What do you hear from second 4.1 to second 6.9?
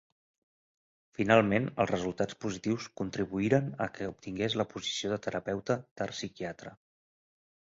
obtingués la posició de terapeuta d'art psiquiatre.